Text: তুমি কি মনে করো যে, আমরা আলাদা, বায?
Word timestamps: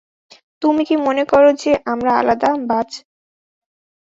তুমি 0.61 0.81
কি 0.87 0.95
মনে 1.05 1.23
করো 1.25 1.49
যে, 1.61 1.71
আমরা 1.85 2.11
আলাদা, 2.15 2.49
বায? 2.67 2.89